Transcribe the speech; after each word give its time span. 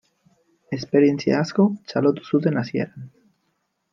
Esperientzia 0.77 1.35
asko 1.41 1.67
txalotu 1.91 2.27
zuten 2.35 2.59
hasieran. 2.63 3.07